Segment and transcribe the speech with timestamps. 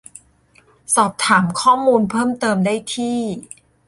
[0.95, 3.19] สอบถามข้อมูลเพิ่มเติมได้ที่